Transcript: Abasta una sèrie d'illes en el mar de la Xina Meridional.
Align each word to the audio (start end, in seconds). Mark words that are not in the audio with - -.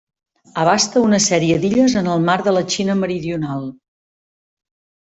Abasta 0.61 1.03
una 1.07 1.19
sèrie 1.25 1.59
d'illes 1.65 1.97
en 2.01 2.09
el 2.15 2.25
mar 2.31 2.37
de 2.49 2.55
la 2.57 2.65
Xina 2.77 2.97
Meridional. 3.05 3.71